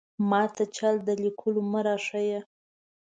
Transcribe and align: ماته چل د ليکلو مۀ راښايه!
ماته 0.29 0.63
چل 0.75 0.95
د 1.07 1.09
ليکلو 1.23 1.61
مۀ 1.71 1.79
راښايه! 1.85 2.39